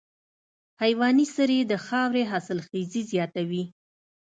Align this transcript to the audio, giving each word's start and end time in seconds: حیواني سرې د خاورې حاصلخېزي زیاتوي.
حیواني 0.81 1.25
سرې 1.35 1.59
د 1.71 1.73
خاورې 1.85 2.23
حاصلخېزي 2.31 3.01
زیاتوي. 3.11 3.63